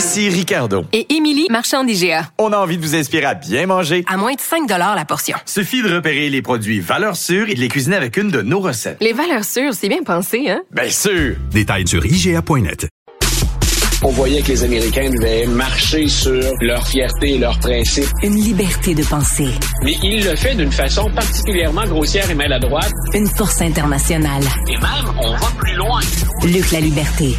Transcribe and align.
Ici 0.00 0.30
Ricardo. 0.30 0.86
Et 0.94 1.14
Émilie, 1.14 1.46
marchand 1.50 1.84
d'IGA. 1.84 2.30
On 2.38 2.54
a 2.54 2.56
envie 2.56 2.78
de 2.78 2.82
vous 2.82 2.96
inspirer 2.96 3.26
à 3.26 3.34
bien 3.34 3.66
manger. 3.66 4.02
À 4.08 4.16
moins 4.16 4.32
de 4.32 4.40
5 4.40 4.66
la 4.66 5.04
portion. 5.04 5.36
Suffit 5.44 5.82
de 5.82 5.94
repérer 5.94 6.30
les 6.30 6.40
produits 6.40 6.80
valeurs 6.80 7.16
sûres 7.16 7.50
et 7.50 7.54
de 7.54 7.60
les 7.60 7.68
cuisiner 7.68 7.96
avec 7.96 8.16
une 8.16 8.30
de 8.30 8.40
nos 8.40 8.60
recettes. 8.60 8.96
Les 9.02 9.12
valeurs 9.12 9.44
sûres, 9.44 9.74
c'est 9.74 9.90
bien 9.90 10.02
pensé, 10.02 10.48
hein? 10.48 10.62
Bien 10.70 10.88
sûr! 10.88 11.36
Détails 11.52 11.86
sur 11.86 12.06
IGA.net. 12.06 12.88
On 14.02 14.08
voyait 14.08 14.40
que 14.40 14.48
les 14.48 14.64
Américains 14.64 15.10
devaient 15.10 15.44
marcher 15.44 16.08
sur 16.08 16.50
leur 16.62 16.86
fierté 16.86 17.34
et 17.34 17.38
leurs 17.38 17.58
principes. 17.58 18.08
Une 18.22 18.42
liberté 18.42 18.94
de 18.94 19.04
penser. 19.04 19.50
Mais 19.84 19.96
il 20.02 20.24
le 20.24 20.34
fait 20.34 20.54
d'une 20.54 20.72
façon 20.72 21.10
particulièrement 21.14 21.84
grossière 21.84 22.30
et 22.30 22.34
maladroite. 22.34 22.90
Une 23.12 23.28
force 23.28 23.60
internationale. 23.60 24.44
Et 24.66 24.78
même, 24.78 25.14
on 25.22 25.32
va 25.32 25.48
plus 25.58 25.74
loin. 25.74 26.00
Luc 26.44 26.72
la 26.72 26.80
liberté. 26.80 27.36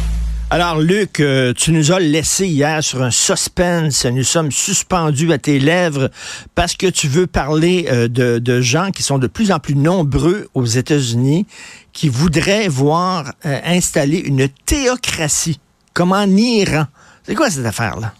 Alors, 0.54 0.80
Luc, 0.80 1.20
euh, 1.20 1.54
tu 1.54 1.72
nous 1.72 1.92
as 1.92 1.98
laissé 1.98 2.46
hier 2.46 2.84
sur 2.84 3.00
un 3.00 3.10
suspense. 3.10 4.04
Nous 4.04 4.22
sommes 4.22 4.52
suspendus 4.52 5.32
à 5.32 5.38
tes 5.38 5.58
lèvres 5.58 6.10
parce 6.54 6.74
que 6.74 6.88
tu 6.88 7.08
veux 7.08 7.26
parler 7.26 7.86
euh, 7.90 8.06
de, 8.06 8.60
gens 8.60 8.90
qui 8.90 9.02
sont 9.02 9.18
de 9.18 9.28
plus 9.28 9.50
en 9.50 9.60
plus 9.60 9.74
nombreux 9.74 10.50
aux 10.52 10.66
États-Unis 10.66 11.46
qui 11.94 12.10
voudraient 12.10 12.68
voir 12.68 13.32
euh, 13.46 13.60
installer 13.64 14.18
une 14.18 14.46
théocratie, 14.66 15.58
comme 15.94 16.12
en 16.12 16.26
Iran? 16.26 16.84
C'est 17.22 17.34
quoi 17.34 17.48
cette 17.48 17.64
affaire-là? 17.64 18.12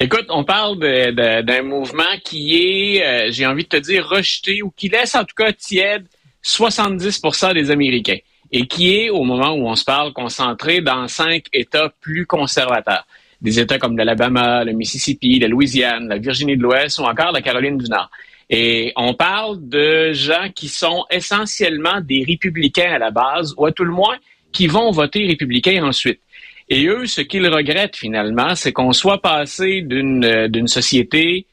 Écoute, 0.00 0.26
on 0.28 0.44
parle 0.44 0.78
d'un 1.14 1.62
mouvement 1.62 2.12
qui 2.22 2.58
est, 2.58 3.32
j'ai 3.32 3.46
envie 3.46 3.64
de 3.64 3.70
te 3.70 3.78
dire, 3.78 4.06
rejeté 4.06 4.60
ou 4.60 4.70
qui 4.70 4.90
laisse 4.90 5.14
en 5.14 5.24
tout 5.24 5.34
cas 5.34 5.50
tiède 5.54 6.04
70% 6.44 7.54
des 7.54 7.70
Américains 7.70 8.18
et 8.52 8.66
qui 8.66 8.94
est, 8.94 9.10
au 9.10 9.24
moment 9.24 9.52
où 9.52 9.66
on 9.66 9.74
se 9.74 9.84
parle, 9.84 10.12
concentré 10.12 10.82
dans 10.82 11.08
cinq 11.08 11.46
États 11.52 11.90
plus 12.00 12.26
conservateurs. 12.26 13.06
Des 13.40 13.58
États 13.58 13.78
comme 13.78 13.96
l'Alabama, 13.96 14.62
le 14.62 14.72
Mississippi, 14.72 15.38
la 15.38 15.48
Louisiane, 15.48 16.06
la 16.08 16.18
Virginie 16.18 16.56
de 16.56 16.62
l'Ouest 16.62 16.98
ou 16.98 17.04
encore 17.04 17.32
la 17.32 17.40
Caroline 17.40 17.78
du 17.78 17.88
Nord. 17.88 18.10
Et 18.50 18.92
on 18.96 19.14
parle 19.14 19.56
de 19.68 20.12
gens 20.12 20.50
qui 20.54 20.68
sont 20.68 21.04
essentiellement 21.10 22.00
des 22.02 22.24
républicains 22.28 22.92
à 22.92 22.98
la 22.98 23.10
base, 23.10 23.54
ou 23.56 23.64
à 23.64 23.72
tout 23.72 23.84
le 23.84 23.92
moins 23.92 24.16
qui 24.52 24.66
vont 24.66 24.90
voter 24.90 25.26
républicain 25.26 25.82
ensuite. 25.82 26.20
Et 26.68 26.86
eux, 26.86 27.06
ce 27.06 27.22
qu'ils 27.22 27.48
regrettent 27.48 27.96
finalement, 27.96 28.54
c'est 28.54 28.72
qu'on 28.72 28.92
soit 28.92 29.22
passé 29.22 29.80
d'une 29.80 30.48
d'une 30.48 30.68
société 30.68 31.46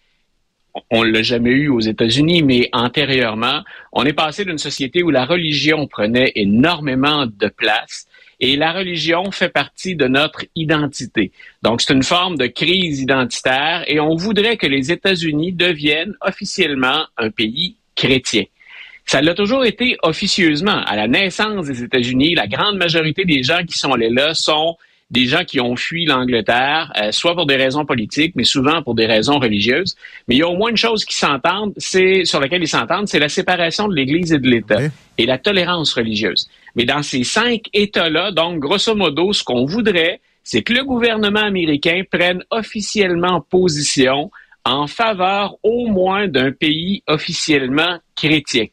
on 0.90 1.04
l'a 1.04 1.22
jamais 1.22 1.52
eu 1.52 1.70
aux 1.70 1.80
États-Unis, 1.80 2.44
mais 2.44 2.70
antérieurement, 2.74 3.62
on 3.92 4.06
est 4.06 4.14
passé 4.14 4.46
d'une 4.46 4.58
société 4.58 5.04
où 5.04 5.10
la 5.10 5.26
religion 5.26 5.88
prenait 5.88 6.32
énormément 6.36 7.26
de 7.26 7.48
place 7.48 8.08
et 8.40 8.56
la 8.56 8.72
religion 8.72 9.32
fait 9.32 9.50
partie 9.50 9.96
de 9.96 10.08
notre 10.08 10.46
identité. 10.56 11.32
Donc, 11.62 11.82
c'est 11.82 11.94
une 11.94 12.04
forme 12.04 12.38
de 12.38 12.48
crise 12.48 13.02
identitaire 13.02 13.84
et 13.88 14.00
on 14.00 14.16
voudrait 14.16 14.58
que 14.58 14.68
les 14.68 14.92
États-Unis 14.92 15.52
deviennent 15.52 16.14
officiellement 16.22 17.06
un 17.18 17.30
pays 17.32 17.76
chrétien. 17.96 18.46
Ça 19.06 19.22
l'a 19.22 19.34
toujours 19.34 19.66
été 19.66 19.98
officieusement. 20.04 20.84
À 20.86 20.96
la 20.96 21.08
naissance 21.08 21.66
des 21.66 21.84
États-Unis, 21.84 22.36
la 22.36 22.48
grande 22.48 22.78
majorité 22.78 23.26
des 23.26 23.44
gens 23.44 23.66
qui 23.66 23.78
sont 23.78 23.92
allés 23.92 24.10
là 24.10 24.34
sont 24.34 24.78
des 25.12 25.26
gens 25.26 25.44
qui 25.44 25.60
ont 25.60 25.76
fui 25.76 26.06
l'Angleterre, 26.06 26.92
euh, 27.02 27.12
soit 27.12 27.36
pour 27.36 27.48
des 27.48 27.56
raisons 27.56 27.86
politiques, 27.86 28.34
mais 28.36 28.44
souvent 28.44 28.84
pour 28.84 28.94
des 28.94 29.08
raisons 29.08 29.40
religieuses. 29.40 29.96
Mais 30.28 30.36
il 30.36 30.38
y 30.40 30.44
a 30.44 30.48
au 30.48 30.56
moins 30.56 30.70
une 30.70 30.78
chose 30.78 31.04
qui 31.04 31.16
s'entendent, 31.16 31.74
c'est 31.78 32.26
sur 32.26 32.40
laquelle 32.40 32.62
ils 32.62 32.68
s'entendent, 32.68 33.08
c'est 33.08 33.20
la 33.20 33.30
séparation 33.30 33.88
de 33.88 33.96
l'Église 33.96 34.34
et 34.34 34.40
de 34.40 34.48
l'État 34.48 34.80
et 35.18 35.26
la 35.26 35.38
tolérance 35.38 35.94
religieuse. 35.94 36.48
Mais 36.76 36.86
dans 36.86 37.02
ces 37.02 37.24
cinq 37.24 37.64
États-là, 37.74 38.32
donc 38.32 38.60
grosso 38.60 38.94
modo, 38.94 39.34
ce 39.34 39.44
qu'on 39.44 39.66
voudrait, 39.66 40.22
c'est 40.44 40.62
que 40.62 40.74
le 40.74 40.84
gouvernement 40.84 41.44
américain 41.44 42.04
prenne 42.10 42.44
officiellement 42.52 43.42
position 43.42 44.32
en 44.66 44.88
faveur 44.88 45.56
au 45.64 45.88
moins 45.88 46.28
d'un 46.28 46.52
pays 46.52 47.02
officiellement 47.08 47.98
chrétien. 48.16 48.66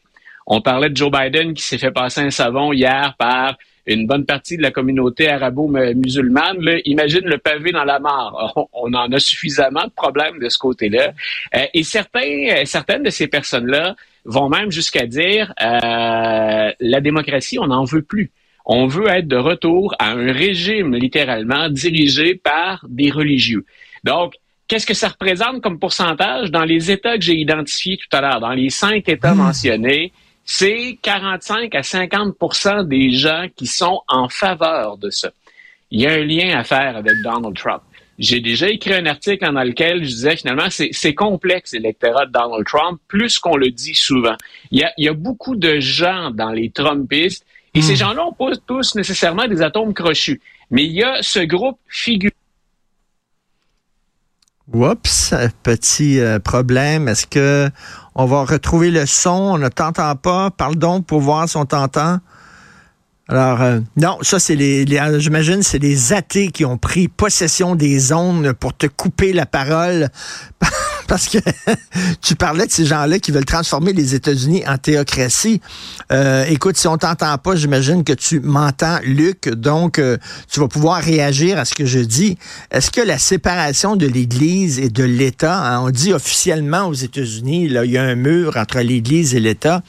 On 0.45 0.61
parlait 0.61 0.89
de 0.89 0.95
Joe 0.95 1.11
Biden 1.11 1.53
qui 1.53 1.63
s'est 1.63 1.77
fait 1.77 1.91
passer 1.91 2.21
un 2.21 2.29
savon 2.29 2.71
hier 2.71 3.15
par 3.17 3.57
une 3.87 4.05
bonne 4.05 4.25
partie 4.25 4.57
de 4.57 4.61
la 4.61 4.71
communauté 4.71 5.29
arabo-musulmane, 5.29 6.57
imagine 6.85 7.25
le 7.25 7.37
pavé 7.37 7.71
dans 7.71 7.85
la 7.85 7.99
mare. 7.99 8.53
On, 8.73 8.93
en 8.93 9.11
a 9.11 9.19
suffisamment 9.19 9.85
de 9.85 9.91
problèmes 9.91 10.39
de 10.39 10.49
ce 10.49 10.57
côté-là. 10.57 11.13
Euh, 11.55 11.65
et 11.73 11.83
certains, 11.83 12.65
certaines 12.65 13.03
de 13.03 13.09
ces 13.09 13.27
personnes-là 13.27 13.95
vont 14.25 14.49
même 14.49 14.71
jusqu'à 14.71 15.05
dire 15.05 15.53
euh, 15.61 16.71
la 16.79 17.01
démocratie, 17.01 17.59
on 17.59 17.67
n'en 17.67 17.85
veut 17.85 18.01
plus. 18.01 18.31
On 18.65 18.87
veut 18.87 19.07
être 19.07 19.27
de 19.27 19.37
retour 19.37 19.95
à 19.97 20.11
un 20.11 20.33
régime 20.33 20.93
littéralement 20.93 21.69
dirigé 21.69 22.35
par 22.35 22.85
des 22.89 23.09
religieux. 23.09 23.65
Donc, 24.03 24.33
qu'est-ce 24.67 24.85
que 24.85 24.93
ça 24.93 25.07
représente 25.07 25.61
comme 25.61 25.79
pourcentage 25.79 26.51
dans 26.51 26.65
les 26.65 26.91
États 26.91 27.17
que 27.17 27.23
j'ai 27.23 27.35
identifiés 27.35 27.97
tout 27.97 28.15
à 28.15 28.19
l'heure, 28.19 28.41
dans 28.41 28.51
les 28.51 28.69
cinq 28.69 29.07
États 29.07 29.33
mmh. 29.33 29.39
C'est 30.47 30.97
45 31.01 31.75
à 31.75 31.81
50% 31.81 32.87
des 32.87 33.11
gens 33.11 33.47
qui 33.55 33.67
sont 33.67 34.01
en 34.07 34.29
faveur 34.29 34.97
de 34.97 35.09
ça. 35.09 35.29
Il 35.91 36.01
y 36.01 36.07
a 36.07 36.13
un 36.13 36.23
lien 36.23 36.57
à 36.57 36.63
faire 36.63 36.95
avec 36.95 37.13
Donald 37.21 37.55
Trump. 37.55 37.81
J'ai 38.17 38.39
déjà 38.39 38.69
écrit 38.69 38.93
un 38.93 39.05
article 39.05 39.45
dans 39.53 39.63
lequel 39.63 40.03
je 40.03 40.09
disais 40.09 40.37
finalement 40.37 40.69
c'est 40.69 41.13
complexe 41.13 41.73
l'électorat 41.73 42.25
de 42.25 42.31
Donald 42.31 42.65
Trump, 42.65 42.99
plus 43.09 43.37
qu'on 43.37 43.57
le 43.57 43.69
dit 43.69 43.93
souvent. 43.93 44.35
Il 44.71 44.79
y, 44.79 44.83
a, 44.83 44.91
il 44.97 45.05
y 45.05 45.09
a 45.09 45.13
beaucoup 45.13 45.55
de 45.55 45.79
gens 45.79 46.31
dans 46.31 46.51
les 46.51 46.71
Trumpistes 46.71 47.45
et 47.73 47.81
ces 47.81 47.93
hmm. 47.93 47.97
gens-là 47.97 48.23
n'ont 48.23 48.33
pas 48.33 48.55
tous 48.65 48.95
nécessairement 48.95 49.47
des 49.47 49.61
atomes 49.61 49.93
crochus. 49.93 50.41
Mais 50.71 50.85
il 50.85 50.93
y 50.93 51.03
a 51.03 51.21
ce 51.21 51.39
groupe 51.39 51.77
figure. 51.89 52.31
Oups, 54.73 55.33
petit 55.63 56.19
euh, 56.19 56.39
problème. 56.39 57.07
Est-ce 57.07 57.25
que 57.25 57.69
on 58.15 58.25
va 58.25 58.43
retrouver 58.43 58.91
le 58.91 59.05
son? 59.05 59.31
On 59.31 59.57
ne 59.57 59.69
t'entend 59.69 60.15
pas. 60.15 60.51
Parle 60.51 60.75
donc 60.75 61.05
pour 61.05 61.21
voir 61.21 61.47
si 61.47 61.55
on 61.55 61.65
t'entend. 61.65 62.19
Alors, 63.29 63.61
euh, 63.61 63.79
non, 63.95 64.17
ça, 64.21 64.39
c'est 64.39 64.55
les, 64.55 64.85
les 64.85 65.19
j'imagine, 65.19 65.63
c'est 65.63 65.79
les 65.79 66.13
athées 66.13 66.49
qui 66.49 66.65
ont 66.65 66.77
pris 66.77 67.07
possession 67.07 67.75
des 67.75 68.13
ondes 68.13 68.53
pour 68.53 68.75
te 68.75 68.87
couper 68.87 69.33
la 69.33 69.45
parole. 69.45 70.09
Parce 71.07 71.29
que 71.29 71.37
tu 72.21 72.35
parlais 72.35 72.67
de 72.67 72.71
ces 72.71 72.85
gens-là 72.85 73.19
qui 73.19 73.31
veulent 73.31 73.45
transformer 73.45 73.93
les 73.93 74.13
États-Unis 74.13 74.63
en 74.67 74.77
théocratie. 74.77 75.61
Euh, 76.11 76.45
écoute, 76.45 76.77
si 76.77 76.87
on 76.87 76.97
t'entend 76.97 77.37
pas, 77.37 77.55
j'imagine 77.55 78.03
que 78.03 78.13
tu 78.13 78.39
m'entends, 78.39 78.99
Luc. 79.03 79.49
Donc, 79.49 79.99
euh, 79.99 80.17
tu 80.51 80.59
vas 80.59 80.67
pouvoir 80.67 81.01
réagir 81.01 81.57
à 81.57 81.65
ce 81.65 81.73
que 81.73 81.85
je 81.85 81.99
dis. 81.99 82.37
Est-ce 82.71 82.91
que 82.91 83.01
la 83.01 83.17
séparation 83.17 83.95
de 83.95 84.05
l'Église 84.05 84.79
et 84.79 84.89
de 84.89 85.03
l'État, 85.03 85.57
hein, 85.57 85.81
on 85.81 85.89
dit 85.89 86.13
officiellement 86.13 86.85
aux 86.87 86.93
États-Unis, 86.93 87.65
il 87.65 87.91
y 87.91 87.97
a 87.97 88.03
un 88.03 88.15
mur 88.15 88.57
entre 88.57 88.79
l'Église 88.79 89.35
et 89.35 89.39
l'État. 89.39 89.81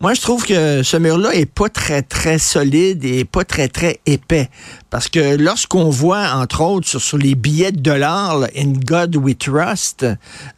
Moi, 0.00 0.12
je 0.14 0.20
trouve 0.20 0.44
que 0.44 0.82
ce 0.82 0.96
mur-là 0.96 1.34
est 1.34 1.50
pas 1.50 1.68
très, 1.68 2.02
très 2.02 2.38
solide 2.38 3.04
et 3.04 3.24
pas 3.24 3.44
très, 3.44 3.68
très 3.68 4.00
épais. 4.06 4.48
Parce 4.90 5.08
que 5.08 5.36
lorsqu'on 5.36 5.88
voit, 5.88 6.32
entre 6.34 6.62
autres, 6.62 6.98
sur, 6.98 7.16
les 7.16 7.34
billets 7.34 7.72
de 7.72 7.80
dollars, 7.80 8.44
In 8.56 8.72
God 8.84 9.16
We 9.16 9.36
Trust, 9.38 10.04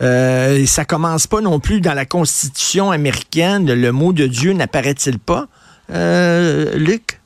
euh, 0.02 0.66
ça 0.66 0.84
commence 0.84 1.26
pas 1.26 1.40
non 1.40 1.60
plus 1.60 1.80
dans 1.80 1.94
la 1.94 2.06
Constitution 2.06 2.90
américaine. 2.90 3.72
Le 3.72 3.92
mot 3.92 4.12
de 4.12 4.26
Dieu 4.26 4.52
n'apparaît-il 4.52 5.18
pas, 5.18 5.46
euh, 5.90 6.76
Luc? 6.76 7.20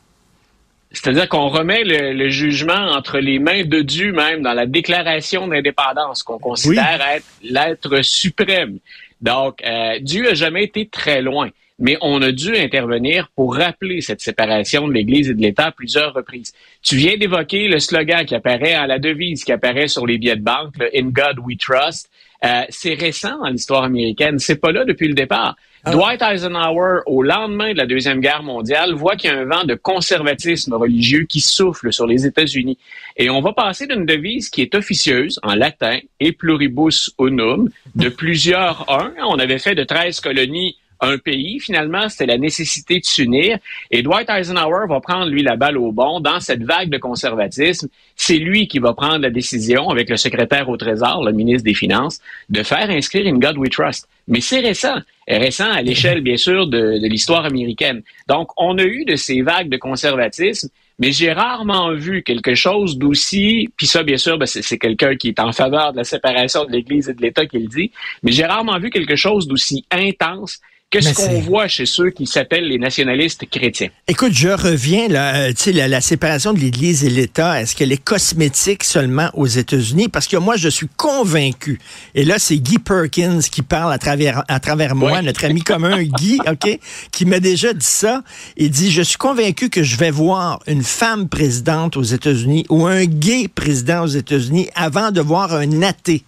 C'est-à-dire 0.92 1.28
qu'on 1.28 1.48
remet 1.48 1.84
le, 1.84 2.28
jugement 2.30 2.92
entre 2.92 3.18
les 3.18 3.38
mains 3.38 3.64
de 3.64 3.80
Dieu 3.80 4.12
même 4.12 4.42
dans 4.42 4.54
la 4.54 4.66
déclaration 4.66 5.46
d'indépendance 5.46 6.24
qu'on 6.24 6.38
considère 6.38 7.00
être 7.14 7.26
l'être 7.42 8.02
suprême. 8.02 8.78
Donc, 9.20 9.62
euh, 9.64 9.98
Dieu 10.00 10.28
a 10.30 10.34
jamais 10.34 10.64
été 10.64 10.88
très 10.88 11.22
loin. 11.22 11.50
Mais 11.80 11.96
on 12.02 12.20
a 12.22 12.30
dû 12.30 12.56
intervenir 12.56 13.28
pour 13.34 13.56
rappeler 13.56 14.02
cette 14.02 14.20
séparation 14.20 14.86
de 14.86 14.92
l'Église 14.92 15.30
et 15.30 15.34
de 15.34 15.40
l'État 15.40 15.66
à 15.66 15.72
plusieurs 15.72 16.14
reprises. 16.14 16.52
Tu 16.82 16.96
viens 16.96 17.16
d'évoquer 17.16 17.68
le 17.68 17.80
slogan 17.80 18.24
qui 18.24 18.34
apparaît 18.34 18.74
à 18.74 18.86
la 18.86 18.98
devise, 18.98 19.42
qui 19.42 19.52
apparaît 19.52 19.88
sur 19.88 20.06
les 20.06 20.18
billets 20.18 20.36
de 20.36 20.42
banque, 20.42 20.76
le 20.78 20.90
In 20.94 21.08
God 21.08 21.38
We 21.44 21.56
Trust. 21.58 22.10
Euh, 22.44 22.62
c'est 22.68 22.94
récent 22.94 23.38
dans 23.38 23.48
l'histoire 23.48 23.84
américaine. 23.84 24.38
C'est 24.38 24.56
pas 24.56 24.72
là 24.72 24.84
depuis 24.84 25.08
le 25.08 25.14
départ. 25.14 25.56
Ah. 25.84 25.92
Dwight 25.92 26.20
Eisenhower, 26.20 27.00
au 27.06 27.22
lendemain 27.22 27.72
de 27.72 27.78
la 27.78 27.86
Deuxième 27.86 28.20
Guerre 28.20 28.42
mondiale, 28.42 28.92
voit 28.94 29.16
qu'il 29.16 29.30
y 29.30 29.34
a 29.34 29.38
un 29.38 29.44
vent 29.44 29.64
de 29.64 29.74
conservatisme 29.74 30.74
religieux 30.74 31.24
qui 31.24 31.40
souffle 31.40 31.92
sur 31.92 32.06
les 32.06 32.26
États-Unis. 32.26 32.78
Et 33.16 33.30
on 33.30 33.40
va 33.40 33.52
passer 33.52 33.86
d'une 33.86 34.04
devise 34.04 34.50
qui 34.50 34.60
est 34.60 34.74
officieuse 34.74 35.40
en 35.42 35.54
latin, 35.54 35.98
et 36.18 36.32
pluribus 36.32 37.10
unum, 37.18 37.70
de 37.94 38.08
plusieurs 38.10 38.90
uns. 38.90 39.12
On 39.26 39.38
avait 39.38 39.58
fait 39.58 39.74
de 39.74 39.84
13 39.84 40.20
colonies 40.20 40.76
un 41.00 41.18
pays. 41.18 41.60
Finalement, 41.60 42.08
c'était 42.08 42.26
la 42.26 42.38
nécessité 42.38 43.00
de 43.00 43.04
s'unir. 43.04 43.58
Et 43.90 44.02
Dwight 44.02 44.28
Eisenhower 44.28 44.86
va 44.88 45.00
prendre, 45.00 45.30
lui, 45.30 45.42
la 45.42 45.56
balle 45.56 45.78
au 45.78 45.92
bon 45.92 46.20
dans 46.20 46.40
cette 46.40 46.62
vague 46.62 46.90
de 46.90 46.98
conservatisme. 46.98 47.88
C'est 48.16 48.38
lui 48.38 48.68
qui 48.68 48.78
va 48.78 48.92
prendre 48.92 49.18
la 49.18 49.30
décision, 49.30 49.90
avec 49.90 50.08
le 50.08 50.16
secrétaire 50.16 50.68
au 50.68 50.76
Trésor, 50.76 51.24
le 51.24 51.32
ministre 51.32 51.64
des 51.64 51.74
Finances, 51.74 52.20
de 52.48 52.62
faire 52.62 52.90
inscrire 52.90 53.26
une 53.26 53.38
God 53.38 53.56
We 53.58 53.70
Trust. 53.70 54.08
Mais 54.28 54.40
c'est 54.40 54.60
récent. 54.60 54.96
Récent 55.26 55.70
à 55.70 55.82
l'échelle, 55.82 56.22
bien 56.22 56.36
sûr, 56.36 56.66
de, 56.66 56.98
de 56.98 57.06
l'histoire 57.06 57.44
américaine. 57.44 58.02
Donc, 58.28 58.48
on 58.56 58.78
a 58.78 58.84
eu 58.84 59.04
de 59.04 59.16
ces 59.16 59.42
vagues 59.42 59.68
de 59.68 59.76
conservatisme 59.76 60.68
mais 61.00 61.12
j'ai 61.12 61.32
rarement 61.32 61.94
vu 61.94 62.22
quelque 62.22 62.54
chose 62.54 62.98
d'aussi, 62.98 63.70
puis 63.76 63.86
ça, 63.86 64.02
bien 64.02 64.18
sûr, 64.18 64.36
ben, 64.36 64.44
c'est 64.44 64.78
quelqu'un 64.78 65.16
qui 65.16 65.28
est 65.28 65.40
en 65.40 65.50
faveur 65.50 65.92
de 65.92 65.96
la 65.96 66.04
séparation 66.04 66.66
de 66.66 66.72
l'Église 66.72 67.08
et 67.08 67.14
de 67.14 67.22
l'État 67.22 67.46
qui 67.46 67.58
le 67.58 67.68
dit, 67.68 67.90
mais 68.22 68.32
j'ai 68.32 68.44
rarement 68.44 68.78
vu 68.78 68.90
quelque 68.90 69.16
chose 69.16 69.48
d'aussi 69.48 69.86
intense 69.90 70.60
Qu'est-ce 70.90 71.14
qu'on 71.14 71.40
voit 71.40 71.68
chez 71.68 71.86
ceux 71.86 72.10
qui 72.10 72.26
s'appellent 72.26 72.66
les 72.66 72.78
nationalistes 72.78 73.48
chrétiens? 73.48 73.90
Écoute, 74.08 74.32
je 74.32 74.48
reviens 74.48 75.06
là, 75.06 75.36
euh, 75.36 75.48
tu 75.50 75.62
sais, 75.62 75.72
la, 75.72 75.86
la, 75.86 76.00
séparation 76.00 76.52
de 76.52 76.58
l'Église 76.58 77.04
et 77.04 77.10
l'État, 77.10 77.60
est-ce 77.60 77.76
qu'elle 77.76 77.92
est 77.92 78.02
cosmétique 78.02 78.82
seulement 78.82 79.30
aux 79.34 79.46
États-Unis? 79.46 80.08
Parce 80.08 80.26
que 80.26 80.36
moi, 80.36 80.56
je 80.56 80.68
suis 80.68 80.88
convaincu, 80.96 81.78
et 82.16 82.24
là, 82.24 82.40
c'est 82.40 82.56
Guy 82.56 82.78
Perkins 82.78 83.38
qui 83.38 83.62
parle 83.62 83.92
à 83.92 83.98
travers, 83.98 84.42
à 84.48 84.58
travers 84.58 84.96
moi, 84.96 85.22
notre 85.22 85.44
ami 85.44 85.62
commun 85.62 86.02
Guy, 86.18 86.40
OK, 86.50 86.80
qui 87.12 87.24
m'a 87.24 87.38
déjà 87.38 87.72
dit 87.72 87.86
ça. 87.86 88.24
Il 88.56 88.70
dit, 88.72 88.90
je 88.90 89.02
suis 89.02 89.18
convaincu 89.18 89.70
que 89.70 89.84
je 89.84 89.96
vais 89.96 90.10
voir 90.10 90.58
une 90.66 90.82
femme 90.82 91.28
présidente 91.28 91.96
aux 91.96 92.02
États-Unis 92.02 92.66
ou 92.68 92.86
un 92.86 93.04
gay 93.04 93.46
président 93.46 94.02
aux 94.02 94.08
États-Unis 94.08 94.68
avant 94.74 95.12
de 95.12 95.20
voir 95.20 95.54
un 95.54 95.82
athée. 95.82 96.24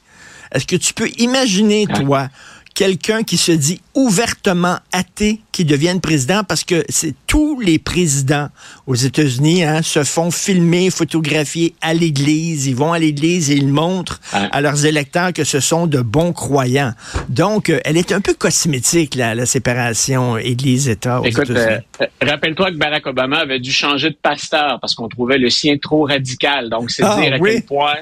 Est-ce 0.55 0.67
que 0.67 0.77
tu 0.77 0.95
peux 0.95 1.09
imaginer, 1.19 1.87
toi, 1.87 2.29
quelqu'un 2.75 3.23
qui 3.23 3.37
se 3.37 3.53
dit 3.53 3.81
ouvertement 3.95 4.79
athée 4.93 5.41
qui 5.53 5.65
devienne 5.65 6.01
président 6.01 6.45
parce 6.45 6.65
que 6.65 6.85
c'est 6.89 7.15
tous 7.27 7.61
les 7.61 7.79
présidents 7.79 8.49
aux 8.87 8.95
États-Unis 8.95 9.65
hein, 9.65 9.83
se 9.83 10.03
font 10.05 10.31
filmer, 10.31 10.91
photographier 10.91 11.75
à 11.81 11.93
l'église. 11.95 12.67
Ils 12.67 12.75
vont 12.77 12.93
à 12.93 12.99
l'église 12.99 13.51
et 13.51 13.55
ils 13.57 13.69
montrent 13.69 14.21
à 14.33 14.61
leurs 14.61 14.87
électeurs 14.87 15.33
que 15.33 15.45
ce 15.45 15.61
sont 15.61 15.87
de 15.87 16.01
bons 16.01 16.33
croyants. 16.33 16.93
Donc, 17.29 17.69
euh, 17.71 17.81
elle 17.85 17.97
est 17.97 18.13
un 18.13 18.21
peu 18.21 18.35
cosmétique, 18.35 19.15
la, 19.15 19.35
la 19.35 19.47
séparation 19.47 20.39
Église-État 20.39 21.21
aux 21.21 21.25
Écoute, 21.25 21.51
États-Unis. 21.51 21.83
euh, 22.01 22.07
rappelle-toi 22.23 22.71
que 22.71 22.77
Barack 22.77 23.07
Obama 23.07 23.39
avait 23.39 23.61
dû 23.61 23.73
changer 23.73 24.11
de 24.11 24.17
pasteur 24.21 24.79
parce 24.81 24.95
qu'on 24.95 25.09
trouvait 25.09 25.39
le 25.39 25.51
sien 25.51 25.77
trop 25.79 26.05
radical. 26.05 26.71
Donc, 26.71 26.91
c'est 26.91 27.03
Ah, 27.05 27.19
dire 27.21 27.35
à 27.35 27.39
oui? 27.39 27.51
quel 27.55 27.63
point, 27.65 27.95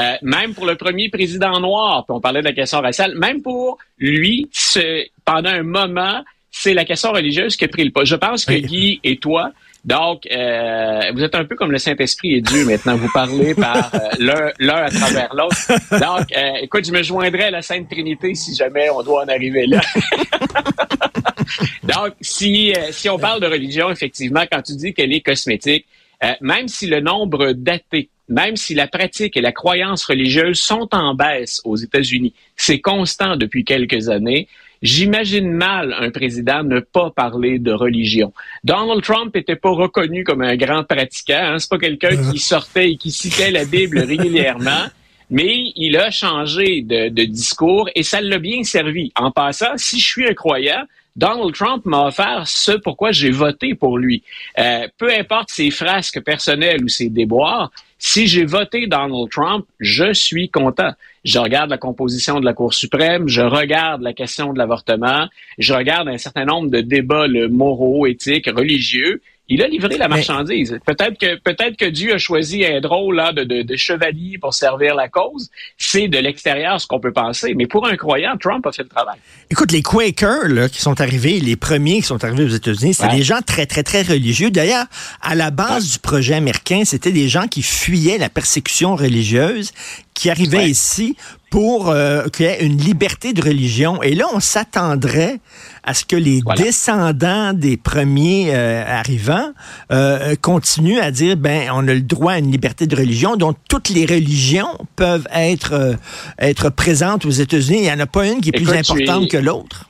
euh, 0.00 0.14
même 0.22 0.54
pour 0.54 0.66
le 0.66 0.76
premier 0.76 1.08
président 1.08 1.60
noir, 1.60 2.04
puis 2.06 2.14
on 2.16 2.20
parlait 2.20 2.40
de 2.40 2.46
la 2.46 2.52
question 2.52 2.80
raciale, 2.80 3.14
même 3.16 3.42
pour 3.42 3.78
lui, 3.98 4.50
pendant 5.24 5.50
un 5.50 5.62
moment, 5.62 6.22
c'est 6.50 6.74
la 6.74 6.84
question 6.84 7.12
religieuse 7.12 7.56
qui 7.56 7.64
a 7.64 7.68
pris 7.68 7.84
le 7.84 7.90
pas. 7.90 8.04
Je 8.04 8.16
pense 8.16 8.44
que 8.44 8.52
Oui. 8.52 8.62
Guy 8.62 9.00
et 9.04 9.18
toi, 9.18 9.52
donc, 9.84 10.26
euh, 10.32 11.12
vous 11.14 11.22
êtes 11.22 11.36
un 11.36 11.44
peu 11.44 11.54
comme 11.54 11.70
le 11.70 11.78
Saint-Esprit 11.78 12.34
et 12.34 12.40
Dieu 12.40 12.64
maintenant. 12.64 12.96
Vous 12.96 13.10
parlez 13.14 13.54
par 13.54 13.94
euh, 13.94 13.98
l'un 14.18 14.50
l'un 14.58 14.82
à 14.82 14.90
travers 14.90 15.32
l'autre. 15.32 15.56
Donc, 15.92 16.36
euh, 16.36 16.52
écoute, 16.62 16.84
je 16.84 16.92
me 16.92 17.04
joindrai 17.04 17.44
à 17.44 17.50
la 17.52 17.62
Sainte 17.62 17.88
Trinité 17.88 18.34
si 18.34 18.56
jamais 18.56 18.90
on 18.90 19.02
doit 19.04 19.22
en 19.22 19.28
arriver 19.28 19.66
là. 19.66 19.80
Donc, 21.84 22.14
si, 22.20 22.72
euh, 22.72 22.88
si 22.90 23.08
on 23.08 23.18
parle 23.18 23.40
de 23.40 23.46
religion, 23.46 23.88
effectivement, 23.90 24.44
quand 24.50 24.62
tu 24.62 24.74
dis 24.74 24.92
qu'elle 24.92 25.12
est 25.12 25.20
cosmétique, 25.20 25.86
euh, 26.24 26.32
même 26.40 26.66
si 26.66 26.86
le 26.88 27.00
nombre 27.00 27.52
d'athées, 27.52 28.08
même 28.28 28.56
si 28.56 28.74
la 28.74 28.88
pratique 28.88 29.36
et 29.36 29.40
la 29.40 29.52
croyance 29.52 30.04
religieuse 30.04 30.58
sont 30.58 30.88
en 30.92 31.14
baisse 31.14 31.60
aux 31.64 31.76
États-Unis, 31.76 32.34
c'est 32.56 32.80
constant 32.80 33.36
depuis 33.36 33.64
quelques 33.64 34.08
années, 34.08 34.48
j'imagine 34.82 35.50
mal 35.50 35.94
un 35.98 36.10
président 36.10 36.62
ne 36.62 36.80
pas 36.80 37.10
parler 37.10 37.58
de 37.58 37.72
religion. 37.72 38.32
Donald 38.64 39.02
Trump 39.02 39.34
n'était 39.34 39.56
pas 39.56 39.70
reconnu 39.70 40.24
comme 40.24 40.42
un 40.42 40.56
grand 40.56 40.84
pratiquant. 40.84 41.34
Hein? 41.40 41.58
C'est 41.58 41.70
pas 41.70 41.78
quelqu'un 41.78 42.16
qui 42.30 42.38
sortait 42.38 42.92
et 42.92 42.96
qui 42.96 43.10
citait 43.10 43.50
la 43.50 43.64
Bible 43.64 44.00
régulièrement. 44.00 44.86
Mais 45.28 45.72
il 45.74 45.96
a 45.96 46.10
changé 46.10 46.82
de, 46.82 47.08
de 47.08 47.24
discours 47.24 47.88
et 47.96 48.04
ça 48.04 48.20
l'a 48.20 48.38
bien 48.38 48.62
servi. 48.62 49.12
En 49.16 49.32
passant, 49.32 49.76
si 49.76 49.98
je 49.98 50.06
suis 50.06 50.28
un 50.28 50.34
croyant, 50.34 50.84
Donald 51.16 51.54
Trump 51.54 51.84
m'a 51.86 52.06
offert 52.06 52.46
ce 52.46 52.72
pourquoi 52.72 53.10
j'ai 53.10 53.30
voté 53.30 53.74
pour 53.74 53.98
lui. 53.98 54.22
Euh, 54.58 54.86
peu 54.98 55.10
importe 55.12 55.50
ses 55.50 55.70
frasques 55.70 56.22
personnelles 56.22 56.84
ou 56.84 56.88
ses 56.88 57.08
déboires, 57.08 57.72
si 57.98 58.26
j'ai 58.26 58.44
voté 58.44 58.86
Donald 58.86 59.30
Trump, 59.30 59.66
je 59.80 60.12
suis 60.12 60.50
content. 60.50 60.92
Je 61.24 61.38
regarde 61.38 61.70
la 61.70 61.78
composition 61.78 62.40
de 62.40 62.44
la 62.44 62.52
Cour 62.52 62.74
suprême, 62.74 63.26
je 63.28 63.42
regarde 63.42 64.02
la 64.02 64.12
question 64.12 64.52
de 64.52 64.58
l'avortement, 64.58 65.28
je 65.58 65.74
regarde 65.74 66.08
un 66.08 66.18
certain 66.18 66.44
nombre 66.44 66.70
de 66.70 66.80
débats 66.80 67.26
moraux, 67.50 68.06
éthiques, 68.06 68.48
religieux. 68.48 69.22
Il 69.48 69.62
a 69.62 69.68
livré 69.68 69.96
la 69.96 70.08
marchandise. 70.08 70.76
Peut-être 70.84 71.18
que 71.18 71.36
peut-être 71.38 71.76
que 71.76 71.84
Dieu 71.84 72.12
a 72.14 72.18
choisi 72.18 72.64
un 72.64 72.80
drôle 72.80 73.14
là, 73.16 73.32
de, 73.32 73.44
de, 73.44 73.62
de 73.62 73.76
chevalier 73.76 74.38
pour 74.38 74.54
servir 74.54 74.96
la 74.96 75.08
cause. 75.08 75.50
C'est 75.78 76.08
de 76.08 76.18
l'extérieur 76.18 76.80
ce 76.80 76.86
qu'on 76.88 76.98
peut 76.98 77.12
penser. 77.12 77.54
Mais 77.54 77.66
pour 77.66 77.86
un 77.86 77.96
croyant, 77.96 78.36
Trump 78.38 78.66
a 78.66 78.72
fait 78.72 78.82
le 78.82 78.88
travail. 78.88 79.18
Écoute, 79.50 79.70
les 79.70 79.82
Quakers 79.82 80.48
là, 80.48 80.68
qui 80.68 80.80
sont 80.80 81.00
arrivés, 81.00 81.38
les 81.38 81.54
premiers 81.54 81.96
qui 81.96 82.02
sont 82.02 82.24
arrivés 82.24 82.42
aux 82.44 82.48
États-Unis, 82.48 82.94
c'est 82.94 83.06
Ouais. 83.06 83.14
des 83.16 83.22
gens 83.22 83.40
très, 83.40 83.66
très, 83.66 83.84
très 83.84 84.02
religieux. 84.02 84.50
D'ailleurs, 84.50 84.86
à 85.22 85.36
la 85.36 85.52
base 85.52 85.92
du 85.92 85.98
projet 86.00 86.34
américain, 86.34 86.82
c'était 86.84 87.12
des 87.12 87.28
gens 87.28 87.46
qui 87.46 87.62
fuyaient 87.62 88.18
la 88.18 88.28
persécution 88.28 88.96
religieuse, 88.96 89.70
qui 90.16 90.30
arrivaient 90.30 90.56
Ouais. 90.58 90.70
ici 90.70 91.14
pour 91.50 91.90
euh, 91.90 92.26
qu'il 92.28 92.46
y 92.46 92.48
ait 92.48 92.64
une 92.64 92.78
liberté 92.78 93.32
de 93.34 93.42
religion. 93.42 94.02
Et 94.02 94.14
là, 94.14 94.24
on 94.34 94.40
s'attendrait 94.40 95.38
à 95.84 95.92
ce 95.94 96.04
que 96.04 96.16
les 96.16 96.40
Voilà. 96.42 96.60
descendants 96.62 97.52
des 97.52 97.76
premiers 97.76 98.48
euh, 98.54 98.82
arrivants 98.86 99.50
euh, 99.92 100.34
continuent 100.40 101.00
à 101.00 101.10
dire, 101.10 101.36
ben, 101.36 101.68
on 101.72 101.86
a 101.86 101.94
le 101.94 102.00
droit 102.00 102.32
à 102.32 102.38
une 102.38 102.50
liberté 102.50 102.86
de 102.86 102.96
religion, 102.96 103.36
dont 103.36 103.54
toutes 103.68 103.90
les 103.90 104.06
religions 104.06 104.72
peuvent 104.96 105.28
être, 105.32 105.74
euh, 105.74 105.94
être 106.38 106.70
présentes 106.70 107.24
aux 107.26 107.30
États-Unis. 107.30 107.78
Il 107.78 107.82
n'y 107.82 107.92
en 107.92 108.00
a 108.00 108.06
pas 108.06 108.26
une 108.26 108.40
qui 108.40 108.48
est 108.48 108.52
plus 108.52 108.62
Écoute, 108.62 108.76
importante 108.90 109.24
es- 109.24 109.28
que 109.28 109.36
l'autre. 109.36 109.88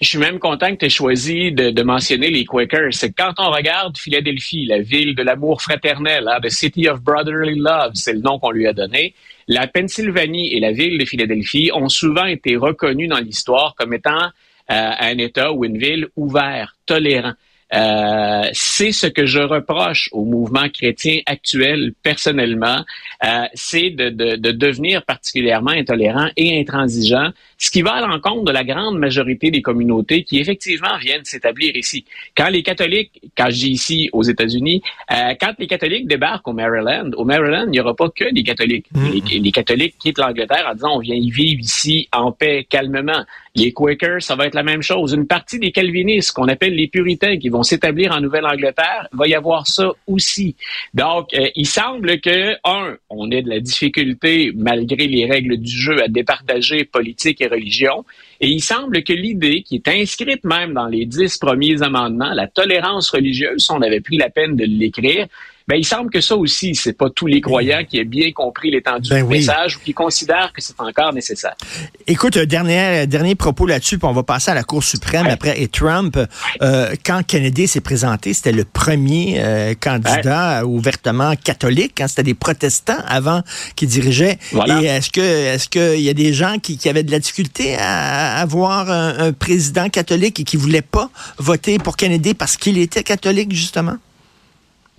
Je 0.00 0.08
suis 0.08 0.18
même 0.18 0.38
content 0.38 0.70
que 0.70 0.76
tu 0.76 0.86
aies 0.86 0.90
choisi 0.90 1.52
de, 1.52 1.68
de 1.68 1.82
mentionner 1.82 2.30
les 2.30 2.46
Quakers. 2.46 2.92
C'est 2.92 3.12
quand 3.12 3.34
on 3.36 3.50
regarde 3.50 3.98
Philadelphie, 3.98 4.64
la 4.64 4.80
ville 4.80 5.14
de 5.14 5.22
l'amour 5.22 5.60
fraternel, 5.60 6.26
hein, 6.26 6.38
the 6.42 6.48
City 6.48 6.88
of 6.88 7.02
Brotherly 7.02 7.56
Love, 7.58 7.92
c'est 7.94 8.14
le 8.14 8.20
nom 8.20 8.38
qu'on 8.38 8.50
lui 8.50 8.66
a 8.66 8.72
donné, 8.72 9.14
la 9.46 9.66
Pennsylvanie 9.66 10.54
et 10.54 10.60
la 10.60 10.72
ville 10.72 10.96
de 10.96 11.04
Philadelphie 11.04 11.70
ont 11.74 11.90
souvent 11.90 12.24
été 12.24 12.56
reconnues 12.56 13.08
dans 13.08 13.18
l'histoire 13.18 13.74
comme 13.76 13.92
étant 13.92 14.22
euh, 14.22 14.30
un 14.68 15.18
État 15.18 15.52
ou 15.52 15.66
une 15.66 15.76
ville 15.76 16.08
ouvert, 16.16 16.76
tolérant. 16.86 17.34
Euh, 17.72 18.48
c'est 18.52 18.92
ce 18.92 19.06
que 19.06 19.26
je 19.26 19.38
reproche 19.38 20.08
au 20.12 20.24
mouvement 20.24 20.68
chrétien 20.68 21.20
actuel 21.26 21.92
personnellement, 22.02 22.84
euh, 23.24 23.44
c'est 23.54 23.90
de, 23.90 24.08
de, 24.08 24.36
de 24.36 24.50
devenir 24.50 25.04
particulièrement 25.04 25.70
intolérant 25.70 26.28
et 26.36 26.58
intransigeant, 26.58 27.30
ce 27.60 27.70
qui 27.70 27.82
va 27.82 27.92
à 27.92 28.00
l'encontre 28.06 28.44
de 28.44 28.52
la 28.52 28.64
grande 28.64 28.98
majorité 28.98 29.50
des 29.50 29.60
communautés 29.60 30.24
qui 30.24 30.38
effectivement 30.38 30.96
viennent 30.98 31.26
s'établir 31.26 31.76
ici. 31.76 32.06
Quand 32.34 32.48
les 32.48 32.62
catholiques, 32.62 33.20
quand 33.36 33.50
je 33.50 33.56
dis 33.56 33.70
ici 33.70 34.08
aux 34.14 34.22
États-Unis, 34.22 34.82
euh, 35.12 35.34
quand 35.38 35.52
les 35.58 35.66
catholiques 35.66 36.08
débarquent 36.08 36.48
au 36.48 36.54
Maryland, 36.54 37.10
au 37.16 37.24
Maryland, 37.26 37.66
il 37.66 37.72
n'y 37.72 37.80
aura 37.80 37.94
pas 37.94 38.08
que 38.08 38.32
des 38.32 38.42
catholiques. 38.42 38.86
Les, 38.94 39.38
les 39.38 39.52
catholiques 39.52 39.96
quittent 39.98 40.18
l'Angleterre 40.18 40.66
en 40.70 40.74
disant 40.74 40.96
on 40.96 41.00
vient 41.00 41.14
y 41.14 41.30
vivre 41.30 41.60
ici 41.60 42.08
en 42.12 42.32
paix, 42.32 42.66
calmement. 42.68 43.24
Les 43.56 43.72
Quakers, 43.72 44.22
ça 44.22 44.36
va 44.36 44.46
être 44.46 44.54
la 44.54 44.62
même 44.62 44.80
chose. 44.80 45.12
Une 45.12 45.26
partie 45.26 45.58
des 45.58 45.72
calvinistes, 45.72 46.32
qu'on 46.32 46.46
appelle 46.46 46.74
les 46.74 46.86
puritains, 46.86 47.36
qui 47.36 47.48
vont 47.48 47.64
s'établir 47.64 48.12
en 48.12 48.20
Nouvelle-Angleterre, 48.20 49.08
va 49.12 49.26
y 49.26 49.34
avoir 49.34 49.66
ça 49.66 49.90
aussi. 50.06 50.54
Donc, 50.94 51.34
euh, 51.34 51.48
il 51.56 51.66
semble 51.66 52.20
que, 52.20 52.54
un, 52.64 52.96
on 53.10 53.30
ait 53.32 53.42
de 53.42 53.50
la 53.50 53.58
difficulté, 53.58 54.52
malgré 54.54 55.08
les 55.08 55.26
règles 55.26 55.56
du 55.56 55.70
jeu, 55.70 56.00
à 56.00 56.06
départager 56.06 56.84
politique 56.84 57.40
et 57.40 57.48
Et 57.54 58.48
il 58.48 58.60
semble 58.60 59.02
que 59.02 59.12
l'idée, 59.12 59.62
qui 59.62 59.76
est 59.76 59.88
inscrite 59.88 60.44
même 60.44 60.74
dans 60.74 60.86
les 60.86 61.06
dix 61.06 61.38
premiers 61.38 61.82
amendements, 61.82 62.32
la 62.32 62.46
tolérance 62.46 63.10
religieuse, 63.10 63.62
si 63.62 63.70
on 63.72 63.82
avait 63.82 64.00
pris 64.00 64.16
la 64.16 64.30
peine 64.30 64.56
de 64.56 64.64
l'écrire, 64.64 65.26
Ben, 65.70 65.76
il 65.76 65.84
semble 65.84 66.10
que 66.10 66.20
ça 66.20 66.34
aussi, 66.34 66.74
c'est 66.74 66.92
pas 66.94 67.08
tous 67.14 67.26
les 67.28 67.40
croyants 67.40 67.84
qui 67.88 67.98
aient 67.98 68.04
bien 68.04 68.32
compris 68.32 68.72
l'étendue 68.72 69.08
Ben 69.10 69.18
du 69.18 69.22
oui. 69.30 69.38
message 69.38 69.76
ou 69.76 69.80
qui 69.80 69.92
considèrent 69.94 70.52
que 70.52 70.60
c'est 70.60 70.74
encore 70.80 71.12
nécessaire. 71.12 71.54
Écoute, 72.08 72.36
un 72.36 72.44
dernier, 72.44 73.06
dernier 73.06 73.36
propos 73.36 73.66
là-dessus, 73.66 73.96
puis 73.98 74.08
on 74.08 74.12
va 74.12 74.24
passer 74.24 74.50
à 74.50 74.54
la 74.54 74.64
Cour 74.64 74.82
suprême 74.82 75.26
Ouais. 75.26 75.32
après. 75.32 75.62
Et 75.62 75.68
Trump, 75.68 76.18
euh, 76.60 76.94
quand 77.06 77.24
Kennedy 77.24 77.68
s'est 77.68 77.80
présenté, 77.80 78.34
c'était 78.34 78.50
le 78.50 78.64
premier 78.64 79.36
euh, 79.38 79.74
candidat 79.80 80.66
ouvertement 80.66 81.34
catholique. 81.36 82.00
hein. 82.00 82.08
c'était 82.08 82.24
des 82.24 82.34
protestants 82.34 82.98
avant 83.06 83.42
qui 83.76 83.86
dirigeaient. 83.86 84.38
Voilà. 84.50 84.82
Et 84.82 84.86
est-ce 84.86 85.10
que 85.10 85.20
est-ce 85.20 85.68
qu'il 85.68 86.00
y 86.00 86.08
a 86.08 86.14
des 86.14 86.32
gens 86.32 86.58
qui, 86.58 86.78
qui 86.78 86.88
avaient 86.88 87.04
de 87.04 87.12
la 87.12 87.20
difficulté 87.20 87.76
à, 87.76 88.38
à 88.38 88.40
avoir 88.40 88.90
un, 88.90 89.18
un 89.28 89.32
président 89.32 89.88
catholique 89.88 90.40
et 90.40 90.44
qui 90.44 90.56
voulaient 90.56 90.82
pas 90.82 91.10
voter 91.38 91.78
pour 91.78 91.96
Kennedy 91.96 92.34
parce 92.34 92.56
qu'il 92.56 92.76
était 92.78 93.04
catholique, 93.04 93.52
justement? 93.52 93.96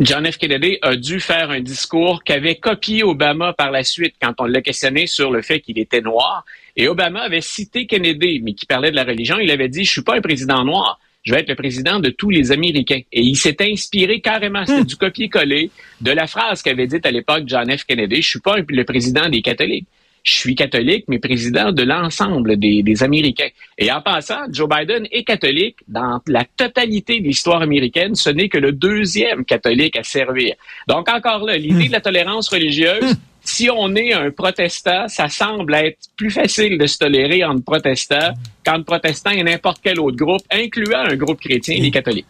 John 0.03 0.25
F. 0.25 0.39
Kennedy 0.39 0.79
a 0.81 0.95
dû 0.95 1.19
faire 1.19 1.51
un 1.51 1.59
discours 1.59 2.23
qu'avait 2.23 2.55
copié 2.55 3.03
Obama 3.03 3.53
par 3.53 3.69
la 3.69 3.83
suite 3.83 4.15
quand 4.19 4.33
on 4.39 4.45
l'a 4.45 4.63
questionné 4.63 5.05
sur 5.05 5.29
le 5.29 5.43
fait 5.43 5.59
qu'il 5.59 5.77
était 5.77 6.01
noir. 6.01 6.43
Et 6.75 6.87
Obama 6.87 7.21
avait 7.21 7.41
cité 7.41 7.85
Kennedy, 7.85 8.41
mais 8.43 8.55
qui 8.55 8.65
parlait 8.65 8.89
de 8.89 8.95
la 8.95 9.03
religion. 9.03 9.37
Il 9.37 9.51
avait 9.51 9.69
dit, 9.69 9.83
je 9.83 9.91
suis 9.91 10.01
pas 10.01 10.15
un 10.15 10.21
président 10.21 10.65
noir. 10.65 10.99
Je 11.21 11.31
vais 11.31 11.41
être 11.41 11.49
le 11.49 11.55
président 11.55 11.99
de 11.99 12.09
tous 12.09 12.31
les 12.31 12.51
Américains. 12.51 13.01
Et 13.11 13.21
il 13.21 13.35
s'est 13.35 13.57
inspiré 13.61 14.21
carrément, 14.21 14.65
c'était 14.65 14.85
du 14.85 14.95
copier-coller 14.95 15.69
de 16.01 16.11
la 16.11 16.25
phrase 16.25 16.63
qu'avait 16.63 16.87
dite 16.87 17.05
à 17.05 17.11
l'époque 17.11 17.43
John 17.45 17.69
F. 17.69 17.83
Kennedy, 17.83 18.23
je 18.23 18.27
suis 18.27 18.39
pas 18.39 18.55
le 18.57 18.83
président 18.85 19.29
des 19.29 19.43
catholiques. 19.43 19.87
Je 20.23 20.31
suis 20.33 20.53
catholique, 20.55 21.05
mais 21.07 21.17
président 21.19 21.71
de 21.71 21.81
l'ensemble 21.83 22.57
des, 22.57 22.83
des 22.83 23.01
Américains. 23.03 23.49
Et 23.79 23.91
en 23.91 24.01
passant, 24.01 24.37
Joe 24.51 24.69
Biden 24.69 25.07
est 25.11 25.23
catholique 25.23 25.77
dans 25.87 26.19
la 26.27 26.45
totalité 26.57 27.19
de 27.19 27.25
l'histoire 27.25 27.61
américaine. 27.63 28.13
Ce 28.13 28.29
n'est 28.29 28.47
que 28.49 28.59
le 28.59 28.71
deuxième 28.71 29.45
catholique 29.45 29.95
à 29.97 30.03
servir. 30.03 30.53
Donc 30.87 31.09
encore 31.09 31.45
là, 31.45 31.57
l'idée 31.57 31.87
de 31.87 31.91
la 31.91 32.01
tolérance 32.01 32.49
religieuse, 32.49 33.15
si 33.43 33.69
on 33.71 33.95
est 33.95 34.13
un 34.13 34.29
protestant, 34.29 35.07
ça 35.07 35.27
semble 35.27 35.73
être 35.73 35.97
plus 36.15 36.29
facile 36.29 36.77
de 36.77 36.85
se 36.85 36.99
tolérer 36.99 37.43
entre 37.43 37.63
protestants 37.63 38.33
qu'entre 38.63 38.85
protestants 38.85 39.31
et 39.31 39.41
n'importe 39.41 39.79
quel 39.83 39.99
autre 39.99 40.17
groupe, 40.17 40.43
incluant 40.51 40.99
un 40.99 41.15
groupe 41.15 41.39
chrétien, 41.41 41.79
les 41.79 41.89
catholiques. 41.89 42.27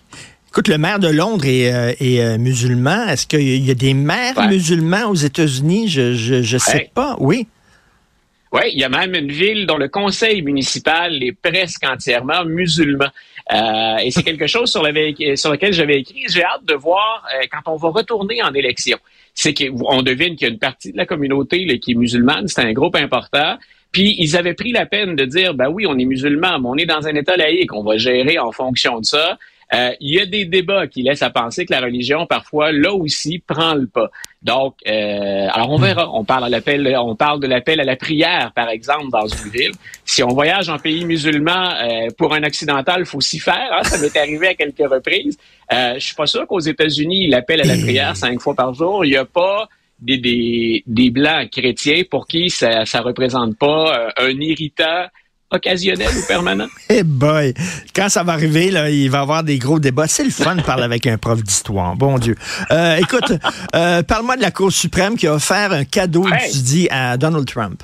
Écoute, 0.47 0.69
le 0.69 0.77
maire 0.77 0.99
de 0.99 1.07
Londres 1.09 1.45
est, 1.45 1.73
euh, 1.73 1.93
est, 1.99 2.21
euh, 2.21 2.37
musulman. 2.37 3.07
Est-ce 3.07 3.25
qu'il 3.27 3.65
y 3.65 3.71
a 3.71 3.73
des 3.73 3.93
maires 3.93 4.37
Ouais. 4.37 4.47
musulmans 4.47 5.09
aux 5.09 5.15
États-Unis? 5.15 5.87
Je, 5.89 6.13
je, 6.13 6.41
je 6.41 6.57
sais 6.57 6.73
Ouais. 6.77 6.91
pas. 6.93 7.15
Oui. 7.19 7.47
Oui, 8.53 8.63
il 8.73 8.79
y 8.79 8.83
a 8.83 8.89
même 8.89 9.15
une 9.15 9.31
ville 9.31 9.65
dont 9.65 9.77
le 9.77 9.87
conseil 9.87 10.41
municipal 10.41 11.23
est 11.23 11.31
presque 11.31 11.85
entièrement 11.85 12.43
musulman. 12.43 13.07
Euh, 13.53 13.97
et 14.03 14.11
c'est 14.11 14.23
quelque 14.23 14.45
chose 14.47 14.69
sur, 14.69 14.83
lequel- 14.83 15.37
sur 15.37 15.51
lequel 15.51 15.71
j'avais 15.73 15.99
écrit. 15.99 16.23
J'ai 16.29 16.43
hâte 16.43 16.65
de 16.65 16.73
voir 16.73 17.25
euh, 17.33 17.45
quand 17.51 17.71
on 17.71 17.77
va 17.77 17.89
retourner 17.89 18.43
en 18.43 18.53
élection. 18.53 18.97
C'est 19.33 19.53
qu'on 19.53 20.01
devine 20.01 20.35
qu'il 20.35 20.47
y 20.47 20.51
a 20.51 20.53
une 20.53 20.59
partie 20.59 20.91
de 20.91 20.97
la 20.97 21.05
communauté 21.05 21.65
qui 21.79 21.91
est 21.91 21.95
musulmane. 21.95 22.47
C'est 22.49 22.61
un 22.61 22.73
groupe 22.73 22.97
important. 22.97 23.57
Puis 23.93 24.15
ils 24.19 24.35
avaient 24.35 24.53
pris 24.53 24.71
la 24.73 24.85
peine 24.85 25.15
de 25.15 25.23
dire, 25.25 25.53
ben 25.53 25.69
oui, 25.69 25.85
on 25.87 25.97
est 25.97 26.05
musulman, 26.05 26.59
mais 26.59 26.67
on 26.67 26.75
est 26.75 26.85
dans 26.85 27.07
un 27.07 27.15
État 27.15 27.35
laïque, 27.37 27.73
on 27.73 27.83
va 27.83 27.97
gérer 27.97 28.37
en 28.39 28.51
fonction 28.51 28.99
de 28.99 29.05
ça. 29.05 29.37
Euh, 29.73 29.91
il 30.01 30.15
y 30.15 30.19
a 30.19 30.25
des 30.25 30.45
débats 30.45 30.87
qui 30.87 31.01
laissent 31.01 31.21
à 31.21 31.29
penser 31.29 31.65
que 31.65 31.71
la 31.73 31.79
religion, 31.81 32.25
parfois, 32.25 32.71
là 32.71 32.93
aussi, 32.93 33.39
prend 33.39 33.73
le 33.73 33.87
pas. 33.87 34.09
Donc, 34.41 34.75
euh, 34.87 35.47
alors 35.51 35.69
on 35.69 35.77
verra. 35.77 36.09
On 36.13 36.25
parle 36.25 36.45
à 36.45 36.49
l'appel, 36.49 36.95
on 36.97 37.15
parle 37.15 37.39
de 37.39 37.47
l'appel 37.47 37.79
à 37.79 37.83
la 37.83 37.95
prière, 37.95 38.51
par 38.53 38.69
exemple, 38.69 39.09
dans 39.11 39.27
une 39.27 39.49
ville. 39.49 39.71
Si 40.03 40.23
on 40.23 40.29
voyage 40.29 40.67
en 40.69 40.77
pays 40.77 41.05
musulman, 41.05 41.69
euh, 41.81 42.07
pour 42.17 42.33
un 42.33 42.43
occidental, 42.43 43.05
faut 43.05 43.21
s'y 43.21 43.39
faire. 43.39 43.69
hein. 43.71 43.83
ça 43.83 43.97
m'est 43.99 44.17
arrivé 44.17 44.47
à 44.47 44.55
quelques 44.55 44.89
reprises. 44.89 45.37
Euh, 45.71 45.93
je 45.95 45.99
suis 45.99 46.15
pas 46.15 46.25
sûr 46.25 46.45
qu'aux 46.47 46.59
États-Unis, 46.59 47.27
l'appel 47.29 47.61
à 47.61 47.65
la 47.65 47.77
prière 47.77 48.17
cinq 48.17 48.41
fois 48.41 48.55
par 48.55 48.73
jour, 48.73 49.05
il 49.05 49.11
n'y 49.11 49.17
a 49.17 49.25
pas 49.25 49.69
des, 49.99 50.17
des, 50.17 50.83
des 50.87 51.11
blancs 51.11 51.49
chrétiens 51.51 52.01
pour 52.09 52.27
qui 52.27 52.49
ça, 52.49 52.85
ça 52.85 53.01
représente 53.01 53.57
pas 53.57 53.95
euh, 53.95 54.09
un 54.17 54.39
irritant 54.41 55.05
occasionnel 55.51 56.09
ou 56.17 56.27
permanent? 56.27 56.67
Eh 56.89 57.03
boy, 57.03 57.53
quand 57.95 58.09
ça 58.09 58.23
va 58.23 58.33
arriver, 58.33 58.71
là, 58.71 58.89
il 58.89 59.09
va 59.09 59.19
y 59.19 59.21
avoir 59.21 59.43
des 59.43 59.57
gros 59.59 59.79
débats. 59.79 60.07
C'est 60.07 60.23
le 60.23 60.29
fun 60.29 60.55
de 60.55 60.61
parler 60.61 60.83
avec 60.83 61.05
un 61.07 61.17
prof 61.17 61.41
d'histoire. 61.43 61.95
Bon 61.95 62.17
Dieu. 62.17 62.35
Euh, 62.71 62.95
écoute, 62.97 63.31
euh, 63.75 64.03
parle-moi 64.03 64.37
de 64.37 64.41
la 64.41 64.51
Cour 64.51 64.71
suprême 64.71 65.15
qui 65.17 65.27
a 65.27 65.33
offert 65.33 65.71
un 65.71 65.85
cadeau, 65.85 66.23
Ouais. 66.23 66.49
tu 66.51 66.59
dis, 66.59 66.87
à 66.89 67.17
Donald 67.17 67.45
Trump. 67.47 67.81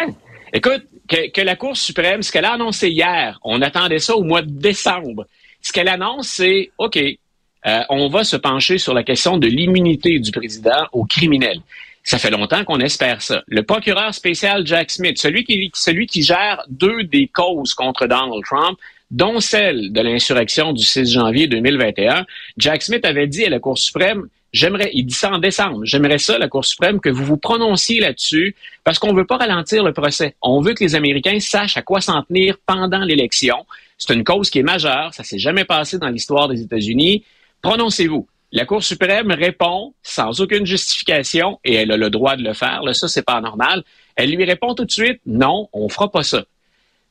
Ouais. 0.00 0.12
Écoute, 0.52 0.84
que, 1.08 1.30
que 1.30 1.40
la 1.40 1.56
Cour 1.56 1.76
suprême, 1.76 2.22
ce 2.22 2.32
qu'elle 2.32 2.44
a 2.44 2.52
annoncé 2.54 2.88
hier, 2.88 3.38
on 3.44 3.62
attendait 3.62 3.98
ça 3.98 4.16
au 4.16 4.22
mois 4.24 4.42
de 4.42 4.50
décembre. 4.50 5.26
Ce 5.62 5.72
qu'elle 5.72 5.88
annonce, 5.88 6.28
c'est 6.28 6.70
OK, 6.78 6.96
euh, 6.98 7.80
on 7.90 8.08
va 8.08 8.24
se 8.24 8.36
pencher 8.36 8.78
sur 8.78 8.94
la 8.94 9.02
question 9.02 9.38
de 9.38 9.46
l'immunité 9.46 10.18
du 10.18 10.30
président 10.30 10.86
aux 10.92 11.04
criminels. 11.04 11.60
Ça 12.06 12.18
fait 12.18 12.30
longtemps 12.30 12.64
qu'on 12.64 12.78
espère 12.78 13.20
ça. 13.20 13.42
Le 13.48 13.64
procureur 13.64 14.14
spécial 14.14 14.64
Jack 14.64 14.92
Smith, 14.92 15.18
celui 15.18 15.44
qui, 15.44 16.22
gère 16.22 16.62
deux 16.68 17.02
des 17.02 17.26
causes 17.26 17.74
contre 17.74 18.06
Donald 18.06 18.44
Trump, 18.44 18.78
dont 19.10 19.40
celle 19.40 19.92
de 19.92 20.00
l'insurrection 20.02 20.72
du 20.72 20.84
6 20.84 21.14
janvier 21.14 21.48
2021, 21.48 22.24
Jack 22.58 22.82
Smith 22.82 23.04
avait 23.04 23.26
dit 23.26 23.44
à 23.44 23.50
la 23.50 23.58
Cour 23.58 23.76
suprême, 23.76 24.28
j'aimerais, 24.52 24.92
il 24.94 25.06
dit 25.06 25.14
ça 25.14 25.32
en 25.32 25.38
décembre, 25.38 25.80
j'aimerais 25.82 26.18
ça, 26.18 26.38
la 26.38 26.46
Cour 26.46 26.64
suprême, 26.64 27.00
que 27.00 27.08
vous 27.08 27.24
vous 27.24 27.38
prononciez 27.38 27.98
là-dessus, 27.98 28.54
parce 28.84 29.00
qu'on 29.00 29.12
veut 29.12 29.26
pas 29.26 29.38
ralentir 29.38 29.82
le 29.82 29.92
procès. 29.92 30.36
On 30.42 30.60
veut 30.60 30.74
que 30.74 30.84
les 30.84 30.94
Américains 30.94 31.40
sachent 31.40 31.76
à 31.76 31.82
quoi 31.82 32.00
s'en 32.00 32.22
tenir 32.22 32.56
pendant 32.66 33.00
l'élection. 33.00 33.66
C'est 33.98 34.14
une 34.14 34.22
cause 34.22 34.48
qui 34.48 34.60
est 34.60 34.62
majeure, 34.62 35.12
ça 35.12 35.24
s'est 35.24 35.40
jamais 35.40 35.64
passé 35.64 35.98
dans 35.98 36.08
l'histoire 36.08 36.46
des 36.46 36.62
États-Unis. 36.62 37.24
Prononcez-vous. 37.62 38.28
La 38.52 38.64
Cour 38.64 38.82
suprême 38.82 39.32
répond 39.32 39.94
sans 40.02 40.40
aucune 40.40 40.66
justification, 40.66 41.58
et 41.64 41.74
elle 41.74 41.92
a 41.92 41.96
le 41.96 42.10
droit 42.10 42.36
de 42.36 42.42
le 42.42 42.52
faire, 42.52 42.82
là, 42.82 42.94
ça 42.94 43.08
c'est 43.08 43.24
pas 43.24 43.40
normal. 43.40 43.82
Elle 44.14 44.30
lui 44.30 44.44
répond 44.44 44.74
tout 44.74 44.84
de 44.84 44.90
suite, 44.90 45.20
non, 45.26 45.68
on 45.72 45.88
fera 45.88 46.10
pas 46.10 46.22
ça. 46.22 46.44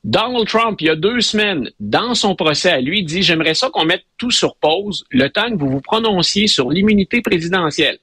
Donald 0.03 0.47
Trump, 0.47 0.79
il 0.81 0.87
y 0.87 0.89
a 0.89 0.95
deux 0.95 1.19
semaines, 1.19 1.69
dans 1.79 2.13
son 2.13 2.35
procès 2.35 2.71
à 2.71 2.79
lui, 2.79 3.03
dit 3.03 3.23
J'aimerais 3.23 3.55
ça 3.55 3.69
qu'on 3.69 3.85
mette 3.85 4.05
tout 4.17 4.31
sur 4.31 4.55
pause 4.55 5.03
le 5.09 5.29
temps 5.29 5.49
que 5.49 5.55
vous 5.55 5.69
vous 5.69 5.81
prononciez 5.81 6.47
sur 6.47 6.69
l'immunité 6.69 7.21
présidentielle. 7.21 7.97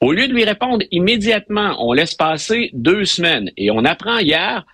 Au 0.00 0.12
lieu 0.12 0.26
de 0.26 0.32
lui 0.32 0.44
répondre 0.44 0.84
immédiatement, 0.90 1.76
on 1.78 1.92
laisse 1.92 2.14
passer 2.14 2.70
deux 2.74 3.04
semaines 3.04 3.50
et 3.56 3.70
on 3.70 3.84
apprend 3.84 4.18
hier 4.18 4.64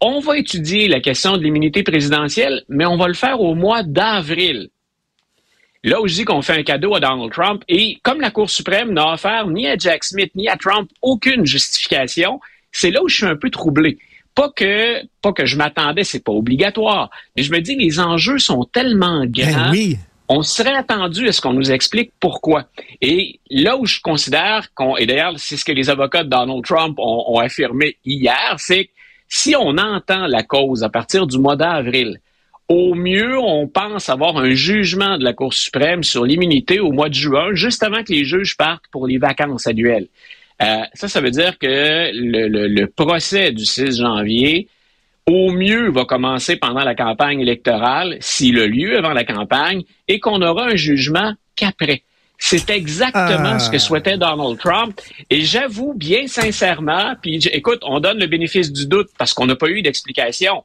on 0.00 0.20
va 0.20 0.36
étudier 0.36 0.88
la 0.88 1.00
question 1.00 1.36
de 1.36 1.42
l'immunité 1.42 1.82
présidentielle, 1.82 2.64
mais 2.68 2.84
on 2.84 2.98
va 2.98 3.08
le 3.08 3.14
faire 3.14 3.40
au 3.40 3.54
mois 3.54 3.82
d'avril. 3.82 4.68
Là 5.86 6.00
où 6.00 6.08
je 6.08 6.14
dis 6.14 6.24
qu'on 6.24 6.42
fait 6.42 6.58
un 6.58 6.64
cadeau 6.64 6.96
à 6.96 7.00
Donald 7.00 7.30
Trump, 7.30 7.62
et 7.68 7.98
comme 8.02 8.20
la 8.20 8.32
Cour 8.32 8.50
suprême 8.50 8.92
n'a 8.92 9.12
offert 9.12 9.46
ni 9.46 9.68
à 9.68 9.76
Jack 9.76 10.02
Smith 10.02 10.32
ni 10.34 10.48
à 10.48 10.56
Trump 10.56 10.90
aucune 11.00 11.46
justification, 11.46 12.40
c'est 12.72 12.90
là 12.90 13.04
où 13.04 13.08
je 13.08 13.18
suis 13.18 13.26
un 13.26 13.36
peu 13.36 13.50
troublé. 13.50 13.96
Pas 14.34 14.50
que, 14.50 15.06
pas 15.22 15.32
que 15.32 15.46
je 15.46 15.56
m'attendais, 15.56 16.02
c'est 16.02 16.24
pas 16.24 16.32
obligatoire, 16.32 17.10
mais 17.36 17.44
je 17.44 17.52
me 17.52 17.60
dis 17.60 17.76
les 17.76 18.00
enjeux 18.00 18.40
sont 18.40 18.64
tellement 18.64 19.24
grands. 19.26 19.46
Ben 19.46 19.70
oui. 19.70 19.96
On 20.28 20.42
serait 20.42 20.74
attendu 20.74 21.28
à 21.28 21.32
ce 21.32 21.40
qu'on 21.40 21.52
nous 21.52 21.70
explique 21.70 22.10
pourquoi. 22.18 22.64
Et 23.00 23.38
là 23.48 23.76
où 23.76 23.86
je 23.86 24.00
considère 24.00 24.74
qu'on, 24.74 24.96
et 24.96 25.06
d'ailleurs, 25.06 25.34
c'est 25.36 25.56
ce 25.56 25.64
que 25.64 25.70
les 25.70 25.88
avocats 25.88 26.24
de 26.24 26.30
Donald 26.30 26.64
Trump 26.64 26.98
ont, 26.98 27.26
ont 27.28 27.38
affirmé 27.38 27.96
hier, 28.04 28.56
c'est 28.58 28.86
que 28.86 28.90
si 29.28 29.54
on 29.54 29.78
entend 29.78 30.26
la 30.26 30.42
cause 30.42 30.82
à 30.82 30.88
partir 30.88 31.28
du 31.28 31.38
mois 31.38 31.54
d'avril, 31.54 32.18
au 32.68 32.94
mieux, 32.94 33.38
on 33.38 33.68
pense 33.68 34.08
avoir 34.08 34.36
un 34.38 34.50
jugement 34.54 35.18
de 35.18 35.24
la 35.24 35.32
Cour 35.32 35.54
suprême 35.54 36.02
sur 36.02 36.24
l'immunité 36.24 36.80
au 36.80 36.90
mois 36.92 37.08
de 37.08 37.14
juin, 37.14 37.50
juste 37.54 37.82
avant 37.82 38.02
que 38.02 38.12
les 38.12 38.24
juges 38.24 38.56
partent 38.56 38.86
pour 38.90 39.06
les 39.06 39.18
vacances 39.18 39.66
annuelles. 39.66 40.08
Euh, 40.62 40.78
ça, 40.94 41.06
ça 41.08 41.20
veut 41.20 41.30
dire 41.30 41.58
que 41.58 42.10
le, 42.12 42.48
le- 42.48 42.66
le 42.68 42.86
procès 42.88 43.52
du 43.52 43.64
6 43.64 43.98
janvier, 43.98 44.68
au 45.26 45.50
mieux, 45.52 45.90
va 45.90 46.04
commencer 46.04 46.56
pendant 46.56 46.82
la 46.84 46.94
campagne 46.94 47.40
électorale, 47.40 48.16
s'il 48.20 48.58
a 48.60 48.66
lieu 48.66 48.96
avant 48.98 49.12
la 49.12 49.24
campagne, 49.24 49.82
et 50.08 50.18
qu'on 50.18 50.40
aura 50.42 50.66
un 50.68 50.76
jugement 50.76 51.34
qu'après. 51.56 52.02
C'est 52.38 52.68
exactement 52.70 53.52
Ah. 53.54 53.58
ce 53.58 53.70
que 53.70 53.78
souhaitait 53.78 54.18
Donald 54.18 54.58
Trump. 54.58 55.00
Et 55.30 55.42
j'avoue 55.42 55.94
bien 55.94 56.26
sincèrement, 56.26 57.14
puis 57.22 57.38
écoute, 57.52 57.80
on 57.82 57.98
donne 58.00 58.18
le 58.18 58.26
bénéfice 58.26 58.72
du 58.72 58.86
doute 58.86 59.08
parce 59.18 59.32
qu'on 59.34 59.46
n'a 59.46 59.56
pas 59.56 59.68
eu 59.68 59.82
d'explication. 59.82 60.62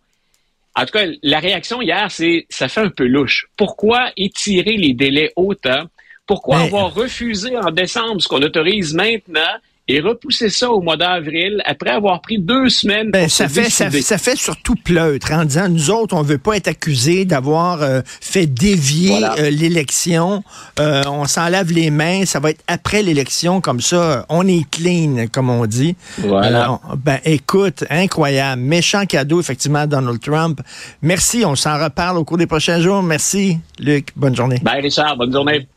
En 0.76 0.86
tout 0.86 0.94
cas, 0.94 1.06
la 1.22 1.40
réaction 1.40 1.82
hier, 1.82 2.10
c'est 2.10 2.46
ça 2.50 2.68
fait 2.68 2.82
un 2.82 2.90
peu 2.90 3.06
louche. 3.06 3.48
Pourquoi 3.58 4.12
étirer 4.16 4.78
les 4.78 4.94
délais 4.94 5.32
autant? 5.36 5.86
Pourquoi 6.26 6.60
Mais- 6.60 6.66
avoir 6.66 6.94
refusé 6.94 7.58
en 7.58 7.72
décembre 7.72 8.22
ce 8.22 8.28
qu'on 8.28 8.42
autorise 8.42 8.94
maintenant 8.94 9.42
et 9.88 10.00
repousser 10.00 10.50
ça 10.50 10.72
au 10.72 10.82
mois 10.82 10.96
d'avril 10.98 11.62
après 11.66 11.90
avoir 11.90 12.22
pris 12.22 12.40
deux 12.40 12.70
semaines 12.70 13.12
Ben, 13.12 13.24
pour 13.24 13.32
ça, 13.32 13.50
se 13.50 13.54
fait, 13.54 13.70
ça, 14.02 14.18
fait 14.18 14.38
surtout 14.38 14.76
pleutre 14.76 15.32
en 15.34 15.44
disant 15.44 15.68
nous 15.70 15.90
autres, 15.90 16.16
on 16.16 16.22
veut 16.22 16.38
pas 16.38 16.56
être 16.56 16.68
accusés 16.68 17.26
d'avoir 17.26 17.82
euh, 17.82 18.02
fait 18.06 18.46
dévier 18.46 19.10
Voilà. 19.10 19.36
euh, 19.40 19.50
l'élection. 19.50 20.44
Euh, 20.80 21.02
on 21.08 21.26
s'en 21.26 21.50
lave 21.50 21.72
les 21.72 21.90
mains, 21.90 22.26
ça 22.26 22.40
va 22.40 22.52
être 22.52 22.64
après 22.68 23.02
l'élection, 23.02 23.60
comme 23.60 23.82
ça, 23.82 24.26
on 24.30 24.48
est 24.48 24.70
clean, 24.70 25.26
comme 25.32 25.50
on 25.50 25.66
dit. 25.66 25.96
Voilà. 26.20 26.64
Alors, 26.64 26.82
ben 26.98 27.20
écoute, 27.26 27.84
incroyable. 27.90 28.62
Méchant 28.62 29.06
cadeau, 29.06 29.40
effectivement, 29.42 29.80
à 29.80 29.88
Donald 29.88 30.20
Trump. 30.22 30.62
Merci, 31.02 31.44
on 31.46 31.56
s'en 31.56 31.82
reparle 31.82 32.18
au 32.18 32.24
cours 32.24 32.38
des 32.38 32.48
prochains 32.48 32.80
jours. 32.80 33.02
Merci, 33.04 33.58
Luc. 33.80 34.10
Bonne 34.16 34.36
journée. 34.36 34.60
Ben, 34.62 34.80
Richard, 34.82 35.18
bonne 35.18 35.34
journée. 35.34 35.68